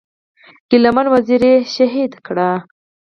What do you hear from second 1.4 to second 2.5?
یې شهید کړ.